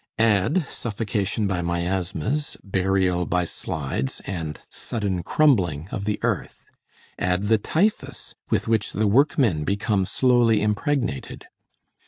[0.17, 6.71] Add suffocation by miasmas, burial by slides, and sudden crumbling of the earth.
[7.19, 11.45] Add the typhus, with which the workmen become slowly impregnated.